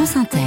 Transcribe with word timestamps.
France 0.00 0.16
Inter. 0.16 0.38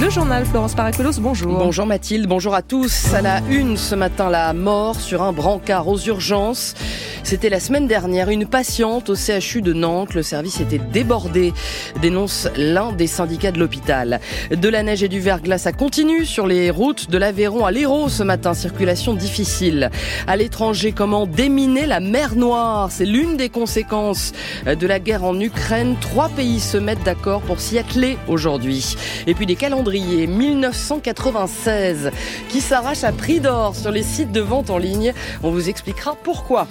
Le 0.00 0.10
journal 0.10 0.44
Florence 0.44 0.74
Paracolos, 0.74 1.20
bonjour. 1.20 1.56
Bonjour 1.56 1.86
Mathilde, 1.86 2.26
bonjour 2.26 2.56
à 2.56 2.62
tous. 2.62 3.14
À 3.14 3.22
la 3.22 3.38
une 3.48 3.76
ce 3.76 3.94
matin, 3.94 4.30
la 4.30 4.52
mort 4.52 4.96
sur 4.96 5.22
un 5.22 5.32
brancard 5.32 5.86
aux 5.86 6.00
urgences. 6.00 6.74
C'était 7.28 7.50
la 7.50 7.60
semaine 7.60 7.86
dernière, 7.86 8.30
une 8.30 8.46
patiente 8.46 9.10
au 9.10 9.14
CHU 9.14 9.60
de 9.60 9.74
Nantes. 9.74 10.14
Le 10.14 10.22
service 10.22 10.60
était 10.60 10.78
débordé, 10.78 11.52
dénonce 12.00 12.48
l'un 12.56 12.90
des 12.90 13.06
syndicats 13.06 13.52
de 13.52 13.58
l'hôpital. 13.58 14.18
De 14.50 14.66
la 14.70 14.82
neige 14.82 15.02
et 15.02 15.08
du 15.08 15.20
verglas, 15.20 15.58
ça 15.58 15.72
continue 15.72 16.24
sur 16.24 16.46
les 16.46 16.70
routes 16.70 17.10
de 17.10 17.18
l'Aveyron 17.18 17.66
à 17.66 17.70
l'Hérault 17.70 18.08
ce 18.08 18.22
matin. 18.22 18.54
Circulation 18.54 19.12
difficile. 19.12 19.90
À 20.26 20.38
l'étranger, 20.38 20.92
comment 20.92 21.26
déminer 21.26 21.84
la 21.84 22.00
mer 22.00 22.34
Noire? 22.34 22.88
C'est 22.90 23.04
l'une 23.04 23.36
des 23.36 23.50
conséquences 23.50 24.32
de 24.64 24.86
la 24.86 24.98
guerre 24.98 25.24
en 25.24 25.38
Ukraine. 25.38 25.96
Trois 26.00 26.30
pays 26.30 26.60
se 26.60 26.78
mettent 26.78 27.04
d'accord 27.04 27.42
pour 27.42 27.60
s'y 27.60 27.76
atteler 27.76 28.16
aujourd'hui. 28.26 28.96
Et 29.26 29.34
puis 29.34 29.44
des 29.44 29.56
calendriers 29.56 30.26
1996 30.26 32.10
qui 32.48 32.62
s'arrachent 32.62 33.04
à 33.04 33.12
prix 33.12 33.40
d'or 33.40 33.76
sur 33.76 33.90
les 33.90 34.02
sites 34.02 34.32
de 34.32 34.40
vente 34.40 34.70
en 34.70 34.78
ligne. 34.78 35.12
On 35.42 35.50
vous 35.50 35.68
expliquera 35.68 36.16
pourquoi. 36.22 36.66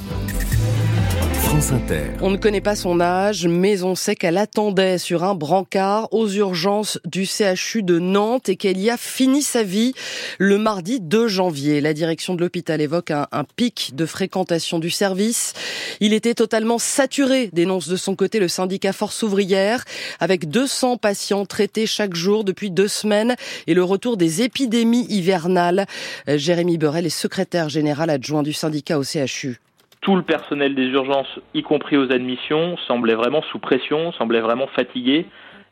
On 2.21 2.29
ne 2.29 2.37
connaît 2.37 2.61
pas 2.61 2.75
son 2.75 2.99
âge, 2.99 3.47
mais 3.47 3.81
on 3.81 3.95
sait 3.95 4.15
qu'elle 4.15 4.37
attendait 4.37 4.99
sur 4.99 5.23
un 5.23 5.33
brancard 5.33 6.07
aux 6.13 6.29
urgences 6.29 6.99
du 7.03 7.25
CHU 7.25 7.81
de 7.81 7.97
Nantes 7.97 8.47
et 8.47 8.57
qu'elle 8.57 8.77
y 8.77 8.91
a 8.91 8.97
fini 8.97 9.41
sa 9.41 9.63
vie 9.63 9.93
le 10.37 10.59
mardi 10.59 10.99
2 10.99 11.27
janvier. 11.27 11.81
La 11.81 11.93
direction 11.93 12.35
de 12.35 12.41
l'hôpital 12.41 12.79
évoque 12.79 13.11
un, 13.11 13.27
pic 13.55 13.95
de 13.95 14.05
fréquentation 14.05 14.77
du 14.77 14.91
service. 14.91 15.53
Il 15.99 16.13
était 16.13 16.35
totalement 16.35 16.77
saturé, 16.77 17.49
dénonce 17.53 17.87
de 17.87 17.95
son 17.95 18.15
côté 18.15 18.39
le 18.39 18.49
syndicat 18.49 18.93
Force 18.93 19.23
ouvrière, 19.23 19.83
avec 20.19 20.49
200 20.49 20.97
patients 20.97 21.45
traités 21.45 21.87
chaque 21.87 22.13
jour 22.13 22.43
depuis 22.43 22.69
deux 22.69 22.87
semaines 22.87 23.35
et 23.65 23.73
le 23.73 23.83
retour 23.83 24.15
des 24.15 24.43
épidémies 24.43 25.07
hivernales. 25.09 25.87
Jérémy 26.27 26.77
Burel 26.77 27.07
est 27.07 27.09
secrétaire 27.09 27.69
général 27.69 28.09
adjoint 28.09 28.43
du 28.43 28.53
syndicat 28.53 28.99
au 28.99 29.03
CHU 29.03 29.59
tout 30.07 30.15
le 30.15 30.21
personnel 30.21 30.73
des 30.73 30.85
urgences, 30.85 31.37
y 31.53 31.63
compris 31.63 31.97
aux 31.97 32.13
admissions, 32.13 32.77
semblait 32.87 33.13
vraiment 33.13 33.41
sous 33.51 33.59
pression, 33.59 34.13
semblait 34.13 34.39
vraiment 34.39 34.67
fatigué 34.67 35.25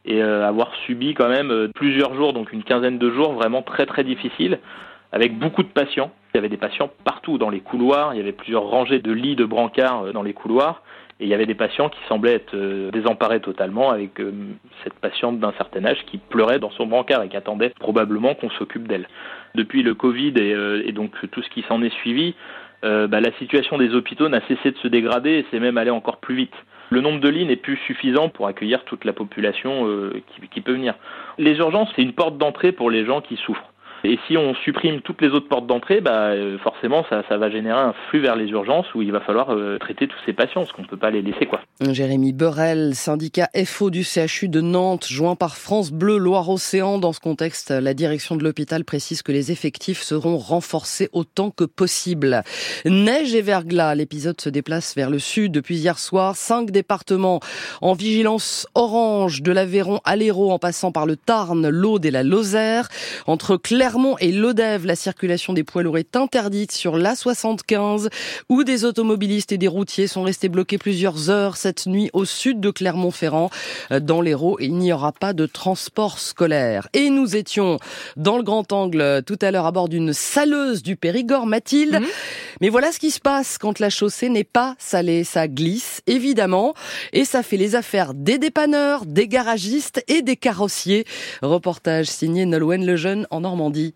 et 0.04 0.22
euh, 0.22 0.46
avoir 0.46 0.76
subi 0.86 1.14
quand 1.14 1.30
même 1.30 1.52
euh, 1.52 1.70
plusieurs 1.74 2.14
jours, 2.16 2.34
donc 2.34 2.52
une 2.52 2.66
quinzaine 2.66 2.98
de 2.98 3.10
jours 3.12 3.32
vraiment 3.32 3.62
très 3.62 3.86
très 3.86 4.04
difficiles, 4.04 4.60
avec 5.14 5.40
beaucoup 5.40 5.64
de 5.64 5.70
patients. 5.70 6.12
Il 6.34 6.38
y 6.38 6.40
avait 6.40 6.50
des 6.50 6.58
patients 6.58 6.90
partout 7.06 7.38
dans 7.38 7.50
les 7.50 7.62
couloirs, 7.62 8.14
il 8.14 8.18
y 8.18 8.20
avait 8.20 8.34
plusieurs 8.34 8.64
rangées 8.64 9.00
de 9.00 9.14
lits 9.14 9.38
de 9.38 9.46
brancards 9.46 10.08
euh, 10.08 10.12
dans 10.12 10.22
les 10.22 10.34
couloirs, 10.34 10.84
et 11.22 11.24
il 11.24 11.30
y 11.30 11.34
avait 11.34 11.46
des 11.46 11.56
patients 11.56 11.88
qui 11.88 12.00
semblaient 12.10 12.34
être 12.34 12.58
désemparés 12.92 13.40
totalement 13.40 13.90
avec 13.90 14.20
cette 14.84 14.96
patiente 14.96 15.40
d'un 15.40 15.54
certain 15.54 15.86
âge 15.86 16.04
qui 16.08 16.18
pleurait 16.18 16.60
dans 16.60 16.72
son 16.72 16.88
brancard 16.88 17.24
et 17.24 17.30
qui 17.30 17.38
attendait 17.38 17.70
probablement 17.80 18.36
qu'on 18.36 18.50
s'occupe 18.50 18.86
d'elle. 18.86 19.08
Depuis 19.56 19.82
le 19.82 19.94
Covid 19.94 20.34
et, 20.36 20.54
et 20.86 20.92
donc 20.92 21.12
tout 21.32 21.42
ce 21.42 21.50
qui 21.52 21.62
s'en 21.70 21.82
est 21.82 21.94
suivi, 22.02 22.36
euh, 22.86 23.08
bah, 23.08 23.20
la 23.20 23.32
situation 23.34 23.78
des 23.78 23.94
hôpitaux 23.94 24.30
n'a 24.30 24.42
cessé 24.48 24.72
de 24.72 24.78
se 24.78 24.88
dégrader 24.88 25.32
et 25.32 25.46
c'est 25.52 25.60
même 25.60 25.78
allé 25.78 25.90
encore 25.90 26.18
plus 26.18 26.36
vite. 26.36 26.54
Le 26.92 27.02
nombre 27.02 27.20
de 27.20 27.30
lits 27.30 27.46
n'est 27.46 27.56
plus 27.56 27.78
suffisant 27.88 28.30
pour 28.30 28.48
accueillir 28.48 28.84
toute 28.86 29.06
la 29.06 29.14
population 29.14 29.88
euh, 29.88 30.22
qui, 30.28 30.48
qui 30.48 30.62
peut 30.62 30.74
venir. 30.74 30.94
Les 31.40 31.58
urgences, 31.58 31.90
c'est 31.96 32.04
une 32.04 32.14
porte 32.14 32.38
d'entrée 32.38 32.72
pour 32.72 32.92
les 32.92 33.06
gens 33.06 33.22
qui 33.22 33.38
souffrent. 33.38 33.74
Et 34.08 34.20
si 34.28 34.38
on 34.38 34.54
supprime 34.54 35.02
toutes 35.02 35.20
les 35.20 35.30
autres 35.30 35.48
portes 35.48 35.66
d'entrée, 35.66 36.00
bah, 36.00 36.28
euh, 36.28 36.60
forcément, 36.60 37.04
ça, 37.10 37.24
ça, 37.28 37.38
va 37.38 37.50
générer 37.50 37.80
un 37.80 37.96
flux 38.08 38.20
vers 38.20 38.36
les 38.36 38.46
urgences 38.50 38.86
où 38.94 39.02
il 39.02 39.12
va 39.12 39.20
falloir 39.20 39.52
euh, 39.52 39.80
traiter 39.80 40.08
tous 40.08 40.18
ces 40.28 40.34
patients, 40.34 40.62
parce 40.62 40.74
qu'on 40.74 40.84
ne 40.84 40.88
peut 40.88 40.96
pas 40.96 41.10
les 41.10 41.24
laisser. 41.24 41.48
quoi. 41.48 41.62
Jérémy 41.82 42.32
Borel, 42.32 42.94
syndicat 42.94 43.50
FO 43.66 43.90
du 43.90 44.04
CHU 44.04 44.48
de 44.48 44.62
Nantes, 44.62 45.08
joint 45.10 45.36
par 45.36 45.58
France 45.58 45.92
Bleu 45.92 46.18
Loire-Océan. 46.20 47.00
Dans 47.00 47.14
ce 47.14 47.20
contexte, 47.20 47.72
la 47.72 47.96
direction 47.96 48.36
de 48.36 48.44
l'hôpital 48.44 48.86
précise 48.86 49.24
que 49.24 49.32
les 49.32 49.52
effectifs 49.52 50.04
seront 50.04 50.38
renforcés 50.38 51.10
autant 51.12 51.50
que 51.50 51.64
possible. 51.64 52.44
Neige 52.86 53.34
et 53.34 53.42
verglas, 53.42 53.96
l'épisode 53.96 54.40
se 54.40 54.50
déplace 54.50 54.96
vers 54.96 55.10
le 55.10 55.18
sud 55.18 55.52
depuis 55.52 55.78
hier 55.78 55.98
soir. 55.98 56.36
Cinq 56.36 56.70
départements 56.70 57.40
en 57.82 57.94
vigilance 57.94 58.68
orange 58.76 59.42
de 59.42 59.52
l'Aveyron 59.52 60.00
à 60.06 60.16
l'Hérault 60.16 60.52
en 60.52 60.60
passant 60.60 60.92
par 60.92 61.08
le 61.08 61.16
Tarn, 61.16 61.68
l'Aude 61.68 62.06
et 62.06 62.12
la 62.12 62.22
Lozère. 62.22 62.88
Entre 63.26 63.58
Claire 63.58 63.95
Clermont 63.96 64.18
et 64.20 64.34
Lodève, 64.34 64.86
la 64.86 64.98
circulation 64.98 65.54
des 65.54 65.64
poids 65.64 65.82
lourds 65.82 65.98
est 65.98 66.18
interdite 66.18 66.74
sur 66.74 66.98
l'A75 66.98 68.10
où 68.50 68.66
des 68.66 68.84
automobilistes 68.84 69.54
et 69.54 69.58
des 69.58 69.70
routiers 69.70 70.08
sont 70.08 70.24
restés 70.24 70.50
bloqués 70.50 70.78
plusieurs 70.78 71.30
heures 71.30 71.56
cette 71.56 71.86
nuit 71.86 72.10
au 72.12 72.26
sud 72.26 72.60
de 72.60 72.72
Clermont-Ferrand. 72.72 73.50
Dans 74.02 74.20
l'Hérault, 74.20 74.58
il 74.60 74.74
n'y 74.74 74.92
aura 74.92 75.14
pas 75.14 75.32
de 75.32 75.46
transport 75.46 76.20
scolaire. 76.20 76.90
Et 76.92 77.10
nous 77.10 77.38
étions 77.38 77.80
dans 78.18 78.36
le 78.36 78.44
grand 78.44 78.74
angle 78.74 79.24
tout 79.26 79.40
à 79.42 79.50
l'heure 79.50 79.66
à 79.66 79.72
bord 79.72 79.88
d'une 79.88 80.12
saleuse 80.12 80.84
du 80.84 80.98
Périgord, 80.98 81.46
Mathilde. 81.46 82.02
Mhm. 82.02 82.08
Mais 82.62 82.70
voilà 82.70 82.92
ce 82.92 83.00
qui 83.00 83.12
se 83.12 83.20
passe 83.20 83.58
quand 83.58 83.80
la 83.80 83.90
chaussée 83.90 84.30
n'est 84.30 84.44
pas 84.44 84.76
salée. 84.80 85.24
Ça 85.24 85.48
glisse, 85.48 86.02
évidemment, 86.08 86.74
et 87.14 87.26
ça 87.26 87.44
fait 87.44 87.58
les 87.58 87.76
affaires 87.76 88.14
des 88.14 88.38
dépanneurs, 88.38 89.06
des 89.06 89.28
garagistes 89.28 90.04
et 90.08 90.22
des 90.22 90.36
carrossiers. 90.36 91.06
Reportage 91.42 92.08
signé 92.08 92.46
Nolwenn 92.46 92.86
Lejeune 92.86 93.28
en 93.30 93.42
Normandie. 93.42 93.94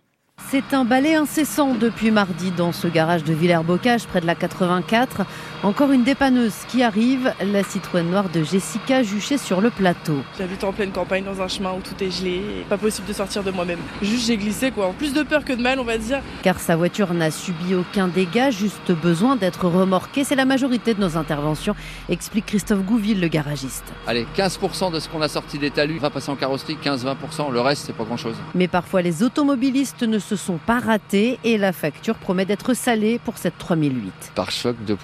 C'est 0.48 0.74
un 0.74 0.84
balai 0.84 1.14
incessant 1.14 1.75
depuis 1.75 2.09
mardi 2.09 2.50
dans 2.50 2.72
ce 2.72 2.88
garage 2.88 3.24
de 3.24 3.34
Villers-Bocage 3.34 4.08
près 4.08 4.22
de 4.22 4.25
la 4.25 4.34
84. 4.34 5.22
Encore 5.62 5.92
une 5.92 6.06
dépanneuse 6.06 6.53
qui 6.70 6.84
arrive, 6.84 7.34
la 7.46 7.64
Citroën 7.64 8.03
noire 8.03 8.30
de 8.30 8.44
Jessica 8.44 9.03
juchée 9.03 9.38
sur 9.38 9.59
le 9.59 9.70
plateau. 9.70 10.24
J'habite 10.38 10.64
en 10.64 10.72
pleine 10.72 10.92
campagne 10.92 11.25
dans 11.25 11.42
un 11.42 11.50
chemin 11.50 11.74
où 11.74 11.81
tout 11.81 12.02
est 12.02 12.12
gelé, 12.12 12.66
pas 12.70 12.78
possible 12.78 13.06
de 13.06 13.12
sortir 13.12 13.44
de 13.44 13.52
moi-même. 13.52 13.80
Juste 14.02 14.28
j'ai 14.28 14.38
glissé 14.38 14.72
quoi, 14.72 14.94
plus 14.98 15.12
de 15.12 15.22
peur 15.22 15.44
que 15.44 15.52
de 15.52 15.62
mal 15.62 15.81
on 15.81 15.84
va 15.84 15.98
dire. 15.98 16.22
Car 16.44 16.62
sa 16.62 16.78
voiture 16.78 17.14
n'a 17.14 17.30
subi 17.30 17.75
aucun 17.75 18.08
dégât, 18.08 18.52
juste 18.52 18.94
besoin 18.94 19.36
d'être 19.36 19.68
remorquée. 19.68 20.24
C'est 20.24 20.38
la 20.38 20.46
majorité 20.46 20.94
de 20.94 21.02
nos 21.02 21.18
interventions, 21.18 21.75
explique 22.08 22.46
Christophe 22.46 22.86
Gouville, 22.86 23.19
le 23.19 23.28
garagiste. 23.28 23.84
Allez, 24.08 24.25
15% 24.38 24.94
de 24.94 25.02
ce 25.02 25.09
qu'on 25.09 25.22
a 25.22 25.28
sorti 25.28 25.59
des 25.59 25.72
talus 25.72 26.00
va 26.00 26.09
passer 26.09 26.31
en 26.31 26.38
carrosserie, 26.38 26.78
15-20%, 26.81 27.52
le 27.52 27.59
reste 27.59 27.84
c'est 27.86 27.96
pas 27.96 28.06
grand-chose. 28.06 28.38
Mais 28.56 28.69
parfois 28.69 29.02
les 29.02 29.24
automobilistes 29.24 30.03
ne 30.03 30.19
se 30.19 30.38
sont 30.38 30.58
pas 30.66 30.80
ratés 30.80 31.38
et 31.44 31.58
la 31.58 31.74
facture 31.74 32.16
promet 32.16 32.46
d'être 32.46 32.74
salée 32.74 33.19
pour 33.25 33.38
cette 33.38 33.58
3008. 33.58 34.31
Par 34.36 34.52
choc 34.52 34.78
de 34.86 34.96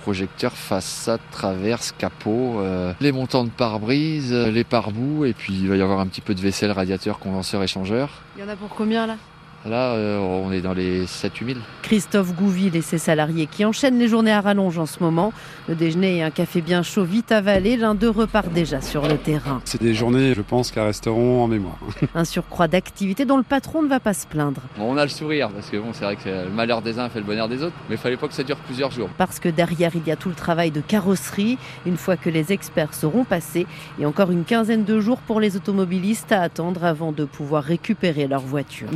façade, 0.54 1.20
traverse, 1.32 1.94
capot, 1.98 2.60
euh, 2.60 2.94
les 3.02 3.12
montants 3.12 3.44
de 3.44 3.50
pare-brise, 3.50 4.34
euh, 4.34 4.52
les 4.52 4.64
pare-boues, 4.64 5.26
et 5.26 5.34
puis 5.34 5.54
il 5.54 5.68
va 5.68 5.76
y 5.76 5.82
avoir 5.82 6.00
un 6.00 6.08
petit 6.08 6.22
peu 6.22 6.34
de 6.36 6.42
vaisselle, 6.42 6.72
radiateur, 6.72 7.20
condenseur, 7.20 7.64
échangeur. 7.64 8.10
Il 8.38 8.42
y 8.42 8.44
en 8.44 8.50
a 8.50 8.56
pour 8.56 8.70
combien 8.70 9.08
là? 9.08 9.18
Là, 9.66 9.94
euh, 9.94 10.20
on 10.20 10.52
est 10.52 10.62
dans 10.62 10.74
les 10.74 11.06
7-8 11.06 11.46
000. 11.46 11.60
Christophe 11.82 12.36
Gouville 12.36 12.76
et 12.76 12.82
ses 12.82 13.00
salariés 13.00 13.48
qui 13.48 13.66
enchaînent 13.66 13.98
les 13.98 14.08
journées 14.08 14.32
à 14.32 14.42
rallonge 14.42 14.78
en 14.78 14.86
ce 14.86 15.02
moment. 15.02 15.34
Le 15.68 15.74
déjeuner 15.74 16.18
et 16.18 16.24
un 16.24 16.30
café 16.30 16.62
bien 16.62 16.84
chaud 16.84 17.04
vite 17.04 17.32
avalé, 17.32 17.76
l'un 17.76 17.96
d'eux 17.96 18.12
repart 18.12 18.52
déjà 18.54 18.80
sur 18.82 19.08
le 19.08 19.18
terrain. 19.18 19.62
C'est 19.66 19.82
des 19.82 19.96
journées, 19.96 20.36
je 20.36 20.42
pense, 20.42 20.70
qui 20.70 20.80
resteront 20.80 21.44
en 21.44 21.48
mémoire. 21.48 21.80
un 22.16 22.26
surcroît 22.26 22.68
d'activité 22.68 23.26
dont 23.26 23.38
le 23.38 23.44
patron 23.44 23.82
ne 23.82 23.88
va 23.88 24.00
pas 24.00 24.14
se 24.14 24.28
plaindre. 24.28 24.62
on 24.80 24.98
a 24.98 25.04
le 25.04 25.10
sourire 25.10 25.50
parce 25.50 25.72
que 25.72 25.78
bon, 25.78 25.94
c'est 25.94 26.06
vrai 26.06 26.16
que 26.16 26.30
le 26.30 26.52
malheur 26.52 26.84
des 26.84 27.00
uns 27.00 27.10
fait 27.10 27.20
le 27.20 27.26
bonheur 27.26 27.48
des 27.50 27.64
autres, 27.64 27.76
mais 27.90 27.96
il 27.96 27.98
fallait 27.98 28.18
pas 28.18 28.28
que 28.28 28.36
ça 28.36 28.44
dure 28.44 28.58
plusieurs 28.58 28.92
jours. 28.92 29.10
Parce 29.18 29.40
que 29.40 29.50
derrière, 29.50 29.92
il 29.96 30.08
y 30.08 30.12
a 30.12 30.16
tout 30.16 30.30
le 30.30 30.36
travail 30.36 30.70
de 30.70 30.82
carrosserie, 30.82 31.58
une 31.88 31.98
fois 31.98 32.18
que 32.18 32.30
les 32.30 32.52
experts 32.52 32.94
seront 32.94 33.24
passés, 33.24 33.66
et 34.00 34.06
encore 34.06 34.30
une 34.30 34.44
quinzaine 34.44 34.84
de 34.84 35.00
jours 35.00 35.18
pour 35.18 35.40
les 35.40 35.56
automobilistes 35.56 36.32
à 36.32 36.42
attendre 36.42 36.84
avant 36.84 37.12
de 37.12 37.26
pouvoir 37.26 37.64
récupérer 37.64 38.28
leur 38.28 38.42
voiture. 38.42 38.88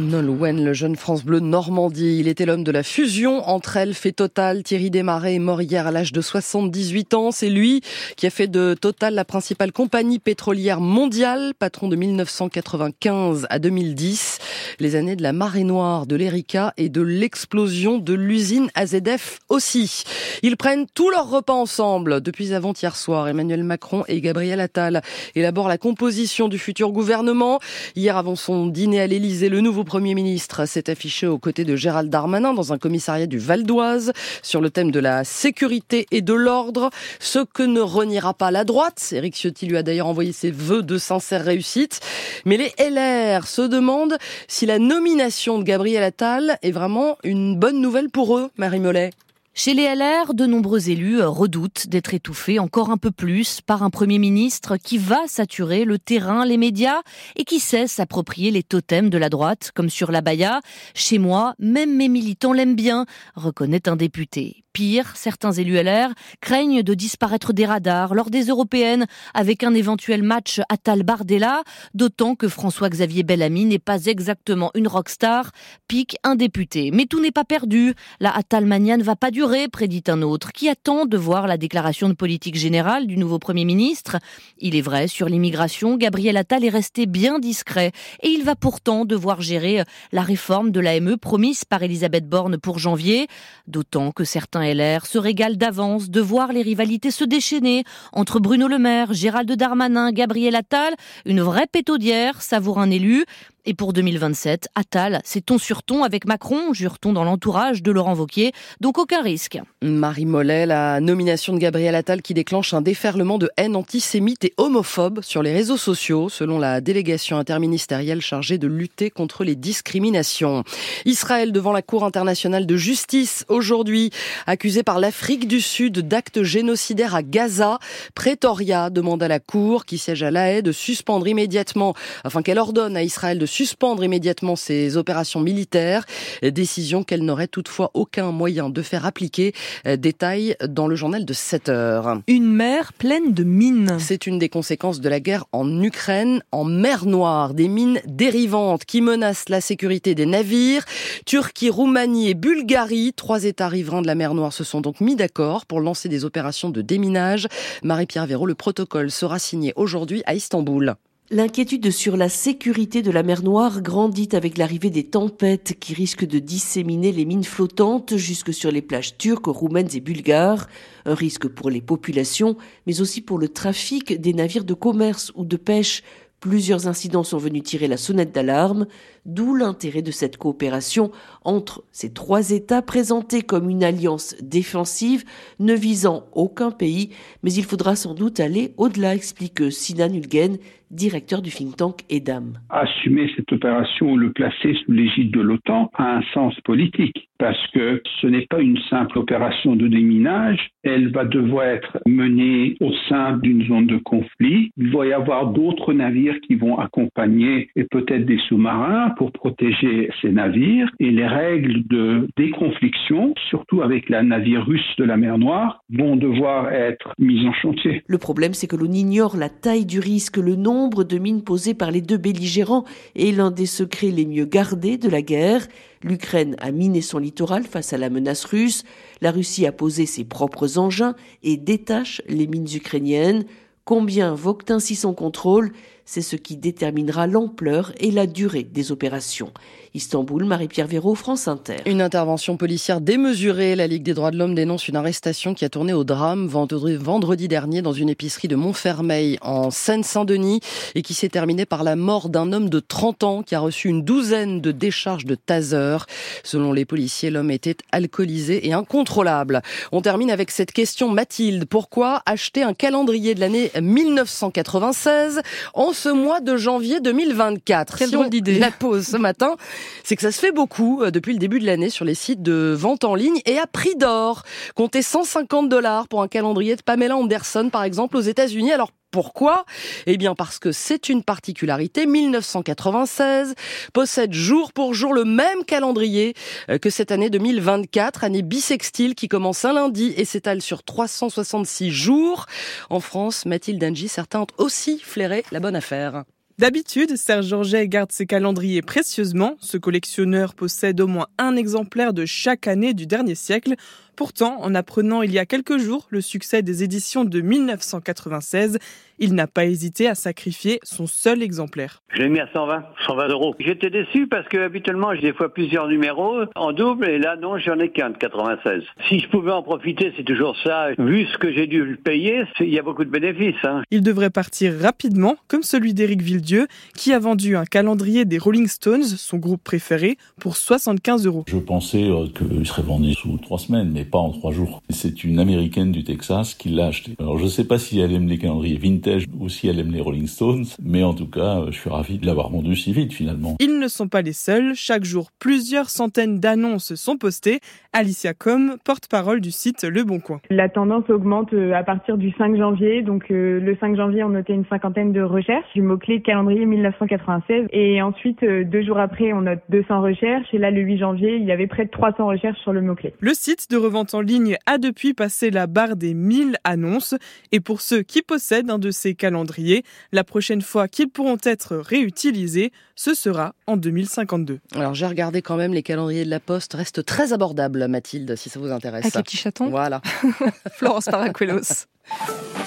Le 0.60 0.74
jeune 0.74 0.98
France 0.98 1.24
Bleu 1.24 1.40
Normandie. 1.40 2.20
Il 2.20 2.28
était 2.28 2.46
l'homme 2.46 2.66
de 2.66 2.72
la 2.72 2.84
fusion 2.84 3.48
entre 3.48 3.78
elles, 3.78 3.94
fait 3.94 4.12
Total. 4.12 4.62
Thierry 4.62 4.90
Desmarais 4.90 5.36
est 5.36 5.40
mort 5.40 5.62
hier 5.62 5.88
à 5.88 5.92
l'âge 5.92 6.12
de 6.12 6.20
78 6.20 7.14
ans. 7.14 7.32
C'est 7.32 7.50
lui 7.50 7.82
qui 8.18 8.28
a 8.28 8.30
fait 8.30 8.48
de 8.48 8.76
Total 8.80 9.14
la 9.14 9.24
principale 9.24 9.72
compagnie 9.72 10.20
pétrolière 10.20 10.82
mondiale, 10.82 11.54
patron 11.58 11.88
de 11.88 11.96
1995 11.96 13.48
à 13.50 13.60
2010. 13.60 14.39
Les 14.80 14.96
années 14.96 15.16
de 15.16 15.24
la 15.24 15.34
marée 15.34 15.64
noire, 15.64 16.06
de 16.06 16.16
l'Erika 16.16 16.74
et 16.78 16.90
de 16.90 17.02
l'explosion 17.02 17.98
de 17.98 18.14
l'usine 18.14 18.70
AZF 18.76 19.40
aussi. 19.50 20.04
Ils 20.44 20.58
prennent 20.58 20.86
tous 20.94 21.10
leurs 21.10 21.30
repas 21.30 21.54
ensemble 21.54 22.22
depuis 22.22 22.54
avant-hier 22.54 22.96
soir. 22.96 23.28
Emmanuel 23.28 23.64
Macron 23.64 24.04
et 24.08 24.22
Gabriel 24.22 24.60
Attal 24.60 25.02
élaborent 25.36 25.68
la 25.68 25.78
composition 25.78 26.48
du 26.48 26.60
futur 26.60 26.92
gouvernement. 26.92 27.60
Hier, 27.96 28.18
avant 28.18 28.36
son 28.36 28.68
dîner 28.68 29.02
à 29.02 29.08
l'Elysée, 29.08 29.50
le 29.50 29.62
nouveau 29.62 29.84
Premier 29.84 30.14
ministre 30.14 30.66
s'est 30.66 30.90
affiché 30.90 31.28
aux 31.28 31.40
côtés 31.40 31.66
de 31.66 31.76
Gérald 31.76 32.10
Darmanin 32.10 32.54
dans 32.54 32.74
un 32.74 32.78
commissariat 32.78 33.28
du 33.28 33.38
Val 33.38 33.64
d'Oise 33.64 34.14
sur 34.42 34.62
le 34.62 34.70
thème 34.70 34.92
de 34.92 35.00
la 35.00 35.24
sécurité 35.24 36.06
et 36.12 36.22
de 36.22 36.34
l'ordre, 36.34 36.90
ce 37.20 37.40
que 37.40 37.64
ne 37.64 37.82
reniera 37.82 38.34
pas 38.34 38.52
la 38.52 38.64
droite. 38.64 39.10
Éric 39.12 39.36
Ciotti 39.36 39.66
lui 39.66 39.78
a 39.78 39.84
d'ailleurs 39.84 40.08
envoyé 40.08 40.32
ses 40.32 40.52
vœux 40.52 40.84
de 40.84 40.98
sincère 40.98 41.44
réussite. 41.44 42.00
Mais 42.46 42.58
les 42.58 42.74
LR 42.80 43.48
se 43.48 43.62
demandent 43.62 44.18
la 44.66 44.80
nomination 44.80 45.60
de 45.60 45.64
Gabriel 45.64 46.04
Attal 46.04 46.58
est 46.62 46.72
vraiment 46.72 47.18
une 47.24 47.58
bonne 47.58 47.82
nouvelle 47.82 48.10
pour 48.10 48.38
eux, 48.38 48.50
Marie 48.58 48.80
Mollet. 48.80 49.12
Chez 49.54 49.74
les 49.74 49.94
LR, 49.94 50.34
de 50.34 50.46
nombreux 50.46 50.90
élus 50.90 51.22
redoutent 51.22 51.88
d'être 51.88 52.14
étouffés 52.14 52.60
encore 52.60 52.92
un 52.92 52.98
peu 52.98 53.12
plus 53.12 53.60
par 53.60 53.84
un 53.84 53.90
Premier 53.90 54.18
ministre 54.18 54.78
qui 54.78 54.98
va 54.98 55.28
saturer 55.28 55.84
le 55.84 56.00
terrain, 56.00 56.46
les 56.46 56.58
médias 56.58 57.02
et 57.36 57.44
qui 57.44 57.60
sait 57.60 57.88
s'approprier 57.88 58.52
les 58.52 58.64
totems 58.64 59.10
de 59.10 59.18
la 59.18 59.30
droite, 59.30 59.72
comme 59.76 59.90
sur 59.90 60.12
la 60.12 60.22
Baïa. 60.22 60.62
Chez 60.94 61.18
moi, 61.18 61.56
même 61.60 61.94
mes 61.96 62.08
militants 62.08 62.54
l'aiment 62.54 62.76
bien, 62.76 63.06
reconnaît 63.36 63.90
un 63.90 63.98
député. 63.98 64.64
Pire, 64.74 65.14
certains 65.16 65.52
élus 65.52 65.82
LR 65.82 66.14
craignent 66.42 66.84
de 66.84 66.94
disparaître 66.94 67.54
des 67.54 67.66
radars 67.66 68.14
lors 68.14 68.30
des 68.30 68.46
européennes 68.46 69.08
avec 69.34 69.64
un 69.64 69.74
éventuel 69.74 70.22
match 70.22 70.62
Attal-Bardella, 70.70 71.64
d'autant 71.94 72.36
que 72.36 72.48
François-Xavier 72.48 73.24
Bellamy 73.24 73.66
n'est 73.66 73.80
pas 73.80 74.06
exactement 74.06 74.72
une 74.76 74.88
rockstar, 74.88 75.52
pique 75.88 76.18
un 76.24 76.36
député. 76.36 76.92
Mais 76.92 77.06
tout 77.06 77.20
n'est 77.20 77.32
pas 77.32 77.46
perdu. 77.46 77.94
La 78.20 78.36
Attalmania 78.36 78.98
ne 78.98 79.04
va 79.04 79.16
pas 79.16 79.32
durer, 79.32 79.68
prédit 79.68 80.04
un 80.08 80.22
autre, 80.22 80.52
qui 80.52 80.70
attend 80.70 81.06
de 81.06 81.18
voir 81.18 81.48
la 81.48 81.58
déclaration 81.58 82.08
de 82.08 82.14
politique 82.14 82.56
générale 82.56 83.08
du 83.08 83.18
nouveau 83.18 83.40
Premier 83.40 83.66
ministre. 83.66 84.18
Il 84.60 84.76
est 84.76 84.82
vrai, 84.82 85.08
sur 85.08 85.28
l'immigration, 85.28 85.98
Gabriel 85.98 86.38
Attal 86.38 86.64
est 86.64 86.70
resté 86.70 87.08
bien 87.08 87.40
discret 87.40 87.92
et 88.22 88.30
il 88.30 88.44
va 88.44 88.56
pourtant 88.56 89.06
devoir 89.06 89.42
gérer 89.42 89.84
la 90.12 90.22
réforme 90.22 90.72
de 90.72 90.80
l'AME 90.80 91.18
promise 91.18 91.66
par 91.66 91.82
Elisabeth 91.82 92.28
Borne 92.28 92.58
pour 92.58 92.80
janvier, 92.80 93.28
d'autant 93.68 94.12
que 94.12 94.24
certains 94.24 94.59
LR 94.62 95.06
se 95.06 95.18
régale 95.18 95.58
d'avance 95.58 96.10
de 96.10 96.22
voir 96.22 96.54
les 96.54 96.62
rivalités 96.62 97.12
se 97.12 97.24
déchaîner 97.24 97.84
entre 98.14 98.40
Bruno 98.40 98.68
Le 98.68 98.80
Maire, 98.80 99.14
Gérald 99.14 99.52
Darmanin, 99.52 100.12
Gabriel 100.12 100.56
Attal, 100.56 100.96
une 101.26 101.42
vraie 101.42 101.68
pétaudière, 101.68 102.42
savoure 102.42 102.80
un 102.80 102.90
élu. 102.90 103.26
Et 103.70 103.76
pour 103.76 103.94
2027, 103.94 104.70
Attal, 104.74 105.22
c'est 105.24 105.46
ton 105.46 105.60
sur 105.60 105.84
ton 105.84 106.04
avec 106.04 106.26
Macron, 106.26 106.74
jure-t-on 106.74 107.14
dans 107.14 107.24
l'entourage 107.24 107.84
de 107.84 107.92
Laurent 107.92 108.16
Vauquier, 108.16 108.52
donc 108.82 108.98
aucun 108.98 109.22
risque. 109.22 109.60
Marie 109.84 110.26
Mollet, 110.26 110.66
la 110.66 111.00
nomination 111.00 111.54
de 111.54 111.60
Gabriel 111.60 111.94
Attal 111.94 112.24
qui 112.24 112.34
déclenche 112.34 112.74
un 112.74 112.82
déferlement 112.82 113.38
de 113.38 113.52
haine 113.58 113.76
antisémite 113.76 114.44
et 114.44 114.56
homophobe 114.58 115.22
sur 115.22 115.44
les 115.44 115.54
réseaux 115.54 115.78
sociaux, 115.78 116.30
selon 116.30 116.58
la 116.58 116.82
délégation 116.82 117.38
interministérielle 117.38 118.22
chargée 118.22 118.58
de 118.58 118.66
lutter 118.66 119.12
contre 119.12 119.44
les 119.44 119.56
discriminations. 119.56 120.64
Israël 121.06 121.52
devant 121.52 121.72
la 121.72 121.84
Cour 121.84 122.06
internationale 122.06 122.66
de 122.66 122.76
justice 122.76 123.46
aujourd'hui, 123.50 124.10
accusé 124.48 124.82
par 124.82 124.98
l'Afrique 124.98 125.48
du 125.48 125.62
Sud 125.62 126.00
d'actes 126.00 126.42
génocidaires 126.42 127.14
à 127.14 127.22
Gaza. 127.22 127.78
Pretoria 128.16 128.90
demande 128.90 129.22
à 129.22 129.28
la 129.28 129.40
Cour, 129.40 129.86
qui 129.86 130.00
siège 130.00 130.24
à 130.24 130.32
La 130.32 130.54
Haye, 130.54 130.64
de 130.64 130.72
suspendre 130.72 131.28
immédiatement, 131.28 131.94
enfin 132.26 132.42
qu'elle 132.42 132.58
ordonne 132.58 132.98
à 132.98 133.04
Israël 133.04 133.38
de 133.38 133.46
suspendre 133.60 134.06
immédiatement 134.06 134.56
ses 134.56 134.96
opérations 134.96 135.42
militaires, 135.42 136.06
décision 136.42 137.04
qu'elle 137.04 137.26
n'aurait 137.26 137.50
toutefois 137.50 137.92
aucun 137.94 138.32
moyen 138.32 138.70
de 138.70 138.82
faire 138.82 139.06
appliquer. 139.06 139.52
Détail 139.86 140.56
dans 140.66 140.88
le 140.88 140.96
journal 140.96 141.26
de 141.26 141.34
7 141.34 141.68
heures. 141.68 142.22
Une 142.28 142.50
mer 142.50 142.94
pleine 142.94 143.34
de 143.34 143.44
mines. 143.44 143.98
C'est 144.00 144.28
une 144.28 144.40
des 144.40 144.48
conséquences 144.48 145.02
de 145.02 145.10
la 145.10 145.20
guerre 145.20 145.44
en 145.52 145.84
Ukraine, 145.84 146.42
en 146.54 146.64
mer 146.64 147.06
Noire, 147.06 147.54
des 147.54 147.68
mines 147.68 148.00
dérivantes 148.06 148.86
qui 148.86 149.02
menacent 149.02 149.50
la 149.50 149.60
sécurité 149.60 150.16
des 150.16 150.26
navires. 150.26 150.86
Turquie, 151.26 151.70
Roumanie 151.70 152.30
et 152.30 152.36
Bulgarie, 152.36 153.12
trois 153.14 153.44
États 153.44 153.68
riverains 153.68 154.02
de 154.02 154.08
la 154.08 154.16
mer 154.16 154.36
Noire 154.36 154.54
se 154.54 154.64
sont 154.64 154.80
donc 154.80 155.02
mis 155.02 155.18
d'accord 155.18 155.66
pour 155.66 155.82
lancer 155.82 156.08
des 156.08 156.24
opérations 156.24 156.70
de 156.70 156.82
déminage. 156.82 157.50
Marie-Pierre 157.84 158.26
Véraud, 158.26 158.46
le 158.46 158.56
protocole 158.56 159.12
sera 159.12 159.38
signé 159.38 159.74
aujourd'hui 159.76 160.24
à 160.26 160.34
Istanbul. 160.34 160.96
L'inquiétude 161.32 161.92
sur 161.92 162.18
la 162.18 162.28
sécurité 162.28 163.04
de 163.04 163.12
la 163.12 163.22
mer 163.22 163.44
Noire 163.44 163.84
grandit 163.84 164.30
avec 164.32 164.58
l'arrivée 164.58 164.90
des 164.90 165.04
tempêtes 165.04 165.78
qui 165.80 165.94
risquent 165.94 166.26
de 166.26 166.40
disséminer 166.40 167.12
les 167.12 167.24
mines 167.24 167.44
flottantes 167.44 168.18
jusque 168.18 168.52
sur 168.52 168.72
les 168.72 168.82
plages 168.82 169.16
turques, 169.16 169.46
roumaines 169.46 169.90
et 169.94 170.00
bulgares. 170.00 170.68
Un 171.06 171.14
risque 171.14 171.48
pour 171.48 171.70
les 171.70 171.82
populations, 171.82 172.58
mais 172.88 173.00
aussi 173.00 173.22
pour 173.22 173.38
le 173.38 173.48
trafic 173.48 174.20
des 174.20 174.34
navires 174.34 174.64
de 174.64 174.74
commerce 174.74 175.32
ou 175.36 175.46
de 175.46 175.56
pêche. 175.56 176.02
Plusieurs 176.40 176.88
incidents 176.88 177.24
sont 177.24 177.38
venus 177.38 177.64
tirer 177.64 177.88
la 177.88 177.98
sonnette 177.98 178.34
d'alarme, 178.34 178.88
d'où 179.26 179.56
l'intérêt 179.56 180.02
de 180.02 180.12
cette 180.12 180.38
coopération 180.38 181.12
entre 181.44 181.84
ces 181.92 182.14
trois 182.14 182.52
États 182.52 182.82
présentés 182.82 183.42
comme 183.42 183.70
une 183.70 183.84
alliance 183.84 184.36
défensive 184.42 185.26
ne 185.60 185.74
visant 185.74 186.28
aucun 186.32 186.72
pays, 186.72 187.10
mais 187.44 187.52
il 187.52 187.66
faudra 187.66 187.98
sans 187.98 188.14
doute 188.14 188.40
aller 188.40 188.74
au-delà, 188.78 189.16
explique 189.16 189.70
Sinan 189.70 190.14
Ulgen, 190.14 190.58
directeur 190.92 191.42
du 191.42 191.52
think 191.52 191.76
tank 191.76 192.02
EDAM. 192.10 192.60
Assumer 192.70 193.30
cette 193.36 193.52
opération 193.52 194.12
ou 194.12 194.18
le 194.18 194.32
placer 194.32 194.76
sous 194.86 194.92
l'égide 194.92 195.32
de 195.32 195.42
l'OTAN 195.42 195.92
a 195.94 196.18
un 196.18 196.24
sens 196.34 196.56
politique 196.62 197.30
parce 197.38 197.68
que 197.74 198.02
ce 198.22 198.28
n'est 198.28 198.46
pas 198.48 198.60
une 198.60 198.78
simple 198.90 199.18
opération 199.18 199.76
de 199.76 199.88
déminage, 199.88 200.70
elle 200.84 201.12
va 201.12 201.24
devoir 201.24 201.66
être 201.66 202.00
menée 202.06 202.76
au 202.82 202.92
sein 203.08 203.38
d'une 203.38 203.66
zone 203.66 203.88
de 203.88 203.98
conflit. 203.98 204.72
Il 204.78 204.92
va 204.92 205.06
y 205.06 205.14
avoir 205.14 205.48
d'autres 205.48 205.94
navires 205.94 206.29
qui 206.42 206.56
vont 206.56 206.78
accompagner 206.78 207.70
et 207.76 207.84
peut-être 207.84 208.26
des 208.26 208.40
sous-marins 208.48 209.12
pour 209.18 209.32
protéger 209.32 210.10
ces 210.22 210.32
navires 210.32 210.90
et 211.00 211.12
les 211.12 211.28
règles 211.28 211.88
de 211.88 212.28
déconfliction, 212.38 213.34
surtout 213.50 213.82
avec 213.82 214.10
la 214.10 214.24
navire 214.24 214.66
russe 214.66 214.96
de 214.98 215.04
la 215.04 215.18
mer 215.18 215.38
Noire, 215.38 215.84
vont 215.90 216.16
devoir 216.16 216.72
être 216.72 217.14
mises 217.18 217.46
en 217.48 217.54
chantier. 217.54 218.04
Le 218.08 218.18
problème, 218.18 218.54
c'est 218.54 218.68
que 218.68 218.76
l'on 218.76 218.92
ignore 218.92 219.38
la 219.38 219.50
taille 219.50 219.86
du 219.86 220.00
risque, 220.00 220.38
le 220.38 220.56
nombre 220.56 221.04
de 221.04 221.18
mines 221.18 221.44
posées 221.44 221.74
par 221.74 221.92
les 221.92 222.02
deux 222.02 222.18
belligérants 222.18 222.86
est 223.16 223.36
l'un 223.36 223.52
des 223.52 223.66
secrets 223.66 224.12
les 224.12 224.26
mieux 224.26 224.46
gardés 224.46 224.98
de 224.98 225.10
la 225.10 225.22
guerre. 225.22 225.68
L'Ukraine 226.04 226.56
a 226.60 226.72
miné 226.72 227.02
son 227.02 227.20
littoral 227.20 227.64
face 227.64 227.94
à 227.94 227.98
la 227.98 228.10
menace 228.10 228.46
russe, 228.46 228.84
la 229.22 229.32
Russie 229.32 229.66
a 229.66 229.72
posé 229.72 230.06
ses 230.06 230.24
propres 230.24 230.78
engins 230.78 231.16
et 231.44 231.58
détache 231.58 232.22
les 232.28 232.48
mines 232.48 232.68
ukrainiennes. 232.74 233.44
Combien 233.84 234.34
vogue 234.34 234.64
ainsi 234.70 234.96
son 234.96 235.14
contrôle? 235.14 235.72
C'est 236.12 236.24
ce 236.24 236.36
qui 236.36 236.58
déterminera 236.58 237.28
l'ampleur 237.28 237.92
et 238.00 238.10
la 238.10 238.26
durée 238.26 238.64
des 238.64 238.92
opérations. 238.92 239.54
Istanbul, 239.94 240.44
Marie-Pierre 240.44 240.88
Véraud, 240.88 241.14
France 241.14 241.48
Inter. 241.48 241.76
Une 241.86 242.02
intervention 242.02 242.58
policière 242.58 243.00
démesurée. 243.00 243.76
La 243.76 243.86
Ligue 243.86 244.02
des 244.02 244.16
droits 244.16 244.32
de 244.32 244.38
l'homme 244.38 244.56
dénonce 244.56 244.88
une 244.88 244.96
arrestation 244.96 245.54
qui 245.54 245.66
a 245.66 245.70
tourné 245.70 245.94
au 245.94 246.04
drame 246.04 246.48
vendredi 246.48 247.48
dernier 247.48 247.84
dans 247.84 247.94
une 247.94 248.10
épicerie 248.10 248.48
de 248.48 248.56
Montfermeil 248.56 249.38
en 249.44 249.70
Seine-Saint-Denis 249.70 250.62
et 250.96 251.04
qui 251.04 251.14
s'est 251.14 251.30
terminée 251.30 251.68
par 251.68 251.84
la 251.84 251.96
mort 251.96 252.30
d'un 252.30 252.54
homme 252.54 252.70
de 252.70 252.80
30 252.80 253.24
ans 253.24 253.44
qui 253.44 253.54
a 253.54 253.60
reçu 253.60 253.88
une 253.88 254.02
douzaine 254.02 254.62
de 254.62 254.72
décharges 254.72 255.26
de 255.26 255.36
taser. 255.36 255.98
Selon 256.44 256.74
les 256.74 256.86
policiers, 256.86 257.30
l'homme 257.30 257.52
était 257.52 257.78
alcoolisé 257.92 258.68
et 258.68 258.74
incontrôlable. 258.74 259.62
On 259.92 260.02
termine 260.02 260.32
avec 260.32 260.50
cette 260.50 260.72
question 260.72 261.10
Mathilde. 261.12 261.66
Pourquoi 261.66 262.24
acheter 262.26 262.64
un 262.64 262.74
calendrier 262.74 263.36
de 263.36 263.42
l'année 263.42 263.70
1996 263.80 265.42
en 265.76 265.94
ce 266.00 266.10
mois 266.10 266.40
de 266.40 266.56
janvier 266.56 267.02
2024 267.02 267.98
Quelle 267.98 268.12
drôle 268.12 268.30
d'idée. 268.30 268.58
La 268.58 268.72
pose 268.72 269.06
ce 269.06 269.18
matin 269.18 269.56
c'est 270.04 270.16
que 270.16 270.22
ça 270.22 270.32
se 270.32 270.40
fait 270.40 270.54
beaucoup 270.54 271.04
euh, 271.04 271.12
depuis 271.12 271.34
le 271.34 271.40
début 271.40 271.60
de 271.60 271.66
l'année 271.66 271.90
sur 271.90 272.06
les 272.06 272.16
sites 272.16 272.42
de 272.42 272.74
vente 272.78 273.04
en 273.04 273.16
ligne 273.16 273.42
et 273.46 273.58
à 273.58 273.68
prix 273.68 273.96
d'or. 273.96 274.44
Comptez 274.76 275.02
150 275.02 275.68
dollars 275.68 276.08
pour 276.08 276.22
un 276.22 276.28
calendrier 276.28 276.76
de 276.76 276.82
Pamela 276.82 277.18
Anderson, 277.18 277.70
par 277.70 277.84
exemple, 277.84 278.16
aux 278.16 278.22
États-Unis. 278.22 278.72
Alors 278.72 278.92
pourquoi? 279.12 279.66
Eh 280.06 280.18
bien 280.18 280.36
parce 280.36 280.60
que 280.60 280.72
c'est 280.72 281.10
une 281.10 281.24
particularité. 281.24 282.06
1996 282.06 283.56
possède 283.94 284.34
jour 284.34 284.74
pour 284.74 284.94
jour 284.94 285.14
le 285.14 285.26
même 285.26 285.64
calendrier 285.66 286.34
euh, 286.70 286.78
que 286.78 286.90
cette 286.90 287.12
année 287.12 287.30
2024, 287.30 288.24
année 288.24 288.42
bisextile 288.42 289.16
qui 289.16 289.28
commence 289.28 289.66
un 289.66 289.74
lundi 289.74 290.14
et 290.18 290.26
s'étale 290.26 290.62
sur 290.62 290.84
366 290.84 291.92
jours. 291.92 292.46
En 292.90 293.00
France, 293.00 293.46
Mathilde 293.46 293.84
Angie, 293.84 294.08
certains 294.08 294.42
ont 294.42 294.48
aussi 294.58 295.00
flairé 295.00 295.44
la 295.52 295.60
bonne 295.60 295.76
affaire. 295.76 296.24
D'habitude, 296.60 297.16
Serge 297.16 297.48
Georget 297.48 297.88
garde 297.88 298.12
ses 298.12 298.26
calendriers 298.26 298.82
précieusement. 298.82 299.56
Ce 299.62 299.78
collectionneur 299.78 300.54
possède 300.54 301.00
au 301.00 301.08
moins 301.08 301.28
un 301.38 301.56
exemplaire 301.56 302.12
de 302.12 302.26
chaque 302.26 302.68
année 302.68 302.94
du 302.94 303.08
dernier 303.08 303.36
siècle. 303.36 303.76
Pourtant, 304.20 304.58
en 304.60 304.76
apprenant 304.76 305.22
il 305.22 305.32
y 305.32 305.40
a 305.40 305.46
quelques 305.46 305.78
jours 305.78 306.06
le 306.10 306.20
succès 306.20 306.62
des 306.62 306.84
éditions 306.84 307.24
de 307.24 307.40
1996, 307.40 308.78
il 309.18 309.34
n'a 309.34 309.48
pas 309.48 309.66
hésité 309.66 310.10
à 310.10 310.16
sacrifier 310.16 310.80
son 310.84 311.08
seul 311.08 311.42
exemplaire. 311.42 312.02
Je 312.10 312.24
l'ai 312.24 312.30
mis 312.30 312.40
à 312.42 312.50
120, 312.52 312.84
120 313.08 313.28
euros. 313.30 313.56
J'étais 313.60 313.90
déçu 313.90 314.28
parce 314.28 314.46
que 314.50 314.58
habituellement 314.58 315.16
j'ai 315.16 315.22
des 315.22 315.34
fois 315.34 315.54
plusieurs 315.54 315.88
numéros 315.88 316.40
en 316.56 316.74
double 316.74 317.10
et 317.10 317.18
là 317.18 317.38
non, 317.38 317.58
j'en 317.60 317.80
ai 317.80 317.92
qu'un 317.92 318.10
de 318.10 318.18
96. 318.18 318.84
Si 319.08 319.20
je 319.20 319.30
pouvais 319.30 319.54
en 319.54 319.64
profiter, 319.64 320.12
c'est 320.18 320.26
toujours 320.26 320.58
ça. 320.66 320.90
Vu 320.98 321.26
ce 321.26 321.38
que 321.38 321.54
j'ai 321.54 321.68
dû 321.68 321.84
le 321.86 321.96
payer, 321.96 322.44
il 322.60 322.74
y 322.74 322.80
a 322.80 322.84
beaucoup 322.84 323.06
de 323.06 323.10
bénéfices. 323.10 323.64
Hein. 323.64 323.84
Il 323.90 324.02
devrait 324.02 324.30
partir 324.30 324.74
rapidement, 324.82 325.38
comme 325.48 325.64
celui 325.64 325.94
d'Éric 325.94 326.22
Villedieu, 326.22 326.68
qui 326.94 327.14
a 327.14 327.20
vendu 327.20 327.56
un 327.56 327.66
calendrier 327.66 328.26
des 328.26 328.38
Rolling 328.38 328.68
Stones, 328.68 329.04
son 329.04 329.38
groupe 329.38 329.64
préféré, 329.64 330.18
pour 330.42 330.58
75 330.58 331.26
euros. 331.26 331.46
Je 331.48 331.58
pensais 331.58 332.10
qu'il 332.38 332.68
serait 332.68 332.82
vendu 332.82 333.14
sous 333.14 333.38
trois 333.38 333.60
semaines, 333.60 333.92
mais 333.94 334.09
pas 334.10 334.20
en 334.20 334.32
trois 334.32 334.52
jours. 334.52 334.82
C'est 334.90 335.24
une 335.24 335.40
américaine 335.40 335.92
du 335.92 336.04
Texas 336.04 336.54
qui 336.54 336.70
l'a 336.70 336.88
acheté. 336.88 337.16
Alors 337.20 337.38
je 337.38 337.48
sais 337.48 337.66
pas 337.66 337.78
si 337.78 338.00
elle 338.00 338.14
aime 338.14 338.28
les 338.28 338.38
calendriers 338.38 338.78
vintage 338.78 339.26
ou 339.40 339.50
si 339.50 339.68
elle 339.68 339.80
aime 339.80 339.92
les 339.92 340.02
Rolling 340.02 340.28
Stones, 340.28 340.66
mais 340.82 341.04
en 341.04 341.14
tout 341.14 341.30
cas, 341.30 341.66
je 341.68 341.80
suis 341.80 341.90
ravi 341.90 342.18
de 342.18 342.26
l'avoir 342.26 342.50
vendu 342.50 342.76
si 342.76 342.94
vite 342.94 343.14
finalement. 343.14 343.56
Ils 343.60 343.80
ne 343.80 343.88
sont 343.88 344.08
pas 344.08 344.22
les 344.22 344.34
seuls. 344.34 344.74
Chaque 344.76 345.04
jour, 345.04 345.30
plusieurs 345.40 345.90
centaines 345.90 346.40
d'annonces 346.40 346.96
sont 346.96 347.18
postées. 347.18 347.60
Alicia 347.94 348.34
Com, 348.34 348.78
porte-parole 348.86 349.42
du 349.42 349.52
site 349.52 349.84
Le 349.84 350.04
Bon 350.04 350.20
Coin. 350.20 350.40
La 350.50 350.70
tendance 350.70 351.10
augmente 351.10 351.54
euh, 351.54 351.74
à 351.74 351.84
partir 351.84 352.18
du 352.18 352.32
5 352.38 352.56
janvier. 352.56 353.02
Donc 353.02 353.32
euh, 353.32 353.60
le 353.60 353.76
5 353.78 353.96
janvier, 353.96 354.24
on 354.24 354.30
notait 354.30 354.54
une 354.54 354.66
cinquantaine 354.66 355.12
de 355.12 355.22
recherches 355.22 355.74
du 355.74 355.82
mot-clé 355.82 356.22
calendrier 356.22 356.66
1996. 356.66 357.68
Et 357.72 358.02
ensuite, 358.02 358.44
euh, 358.44 358.64
deux 358.64 358.84
jours 358.84 359.00
après, 359.00 359.34
on 359.34 359.42
note 359.42 359.60
200 359.70 360.02
recherches. 360.02 360.48
Et 360.54 360.58
là, 360.58 360.72
le 360.72 360.82
8 360.82 360.98
janvier, 361.00 361.36
il 361.36 361.46
y 361.46 361.52
avait 361.52 361.68
près 361.68 361.86
de 361.86 361.92
300 361.92 362.28
recherches 362.28 362.60
sur 362.60 362.74
le 362.74 362.82
mot-clé. 362.82 363.14
Le 363.20 363.34
site 363.34 363.70
de 363.70 363.78
revente 363.78 363.99
en 364.14 364.22
ligne 364.22 364.58
a 364.66 364.78
depuis 364.78 365.14
passé 365.14 365.52
la 365.52 365.68
barre 365.68 365.96
des 365.96 366.14
1000 366.14 366.58
annonces. 366.64 367.16
Et 367.52 367.60
pour 367.60 367.82
ceux 367.82 368.02
qui 368.02 368.22
possèdent 368.22 368.70
un 368.70 368.80
de 368.80 368.92
ces 368.92 369.16
calendriers, 369.16 369.84
la 370.12 370.24
prochaine 370.24 370.62
fois 370.62 370.88
qu'ils 370.88 371.10
pourront 371.10 371.38
être 371.44 371.76
réutilisés, 371.78 372.72
ce 372.96 373.14
sera 373.14 373.54
en 373.68 373.78
2052. 373.78 374.60
Alors 374.76 374.94
j'ai 374.94 375.06
regardé 375.08 375.42
quand 375.42 375.56
même 375.56 375.74
les 375.74 375.84
calendriers 375.84 376.26
de 376.26 376.30
la 376.30 376.40
Poste 376.40 376.74
restent 376.74 377.06
très 377.06 377.34
abordables, 377.34 377.88
Mathilde, 377.88 378.36
si 378.36 378.50
ça 378.50 378.60
vous 378.60 378.72
intéresse. 378.72 379.06
Avec 379.06 379.16
les 379.16 379.24
petits 379.24 379.38
chatons 379.38 379.70
Voilà. 379.70 380.02
Florence 380.74 381.06
Paracuelos. 381.06 381.86